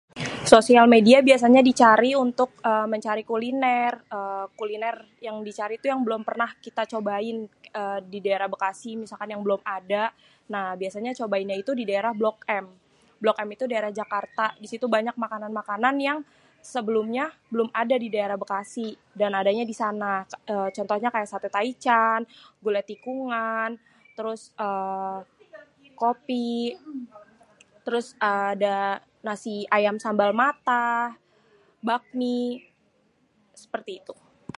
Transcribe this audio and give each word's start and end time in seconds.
Sosial 0.53 0.85
media 0.95 1.17
biasanya 1.29 1.61
dicari 1.69 2.11
untuk 2.25 2.49
mencari 2.93 3.23
kuliner 3.31 3.91
eee. 4.17 4.43
Kuliner 4.59 4.95
yang 5.27 5.37
dicari 5.47 5.73
itu 5.79 5.85
yang 5.91 6.01
belom 6.05 6.23
pernah 6.29 6.49
kita 6.65 6.83
cobain 6.93 7.37
di 8.13 8.19
daerah 8.25 8.47
bekasi 8.53 8.89
misalkan 9.03 9.29
yang 9.33 9.41
belom 9.45 9.61
ada 9.77 10.03
Nah 10.53 10.65
biasa 10.81 10.97
nyobainnya 10.99 11.55
itu 11.63 11.71
di 11.79 11.83
daerah 11.89 12.11
Blok 12.19 12.37
M. 12.63 12.65
Blok 13.21 13.37
M 13.45 13.49
itu 13.55 13.63
daerah 13.71 13.91
Jakarta. 13.99 14.45
Di 14.61 14.67
situ 14.73 14.85
banyak 14.95 15.15
makanan-makanan 15.23 15.95
yang 16.07 16.19
sebelumnya 16.73 17.25
belum 17.53 17.69
ada 17.81 17.95
di 18.03 18.07
daerah 18.15 18.35
Bekasi 18.43 18.87
dan 19.21 19.31
adanya 19.39 19.63
di 19.63 19.71
sana. 19.81 20.13
Contohnya 20.75 21.07
kayak 21.13 21.29
sate 21.31 21.47
taichan, 21.55 22.21
gule 22.63 22.81
tikungan, 22.91 23.69
terus 24.19 24.41
eee 24.63 25.17
kopi, 26.01 26.55
terus 27.85 28.07
ada 28.37 28.79
nasi 29.27 29.53
ayam 29.77 29.97
sambal 30.05 30.31
matah, 30.39 31.07
bakmi, 31.89 32.39
seperti 33.61 33.91
itu. 34.03 34.15